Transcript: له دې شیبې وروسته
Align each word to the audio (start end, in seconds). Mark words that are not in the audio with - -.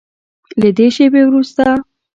له 0.61 0.69
دې 0.77 0.87
شیبې 0.95 1.21
وروسته 1.25 1.65